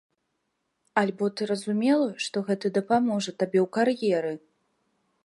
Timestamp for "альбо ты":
1.01-1.49